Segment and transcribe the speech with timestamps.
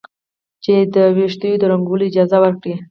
[0.63, 2.73] چې د ویښتو د رنګولو اجازه ورکړي.